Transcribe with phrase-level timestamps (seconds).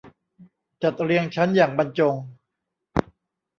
[0.81, 2.15] จัดเรียงชั้นอย่างบรรจง